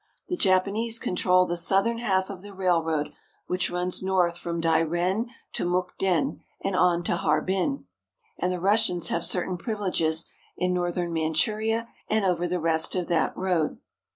The 0.29 0.35
Japanese 0.35 0.97
control 0.97 1.45
the 1.45 1.55
southern 1.57 1.99
half 1.99 2.31
of 2.31 2.41
the 2.41 2.55
railroad 2.55 3.13
which 3.45 3.69
runs 3.69 4.01
north 4.01 4.35
from 4.35 4.59
Dairen 4.59 5.27
to 5.53 5.63
Mukden 5.63 6.39
and 6.59 6.75
on 6.75 7.03
to 7.03 7.15
Harbin; 7.17 7.85
and 8.39 8.51
the 8.51 8.59
Russians 8.59 9.09
have 9.09 9.23
certain 9.23 9.57
privileges 9.57 10.25
in 10.57 10.73
northern 10.73 11.13
Manchuria 11.13 11.87
and 12.09 12.25
over 12.25 12.47
the 12.47 12.59
rest 12.59 12.95
of 12.95 13.09
that 13.09 13.37
road. 13.37 13.77